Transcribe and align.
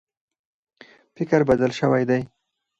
فکر 1.15 1.39
بدل 1.49 1.71
شوی 1.79 2.03
دی. 2.09 2.21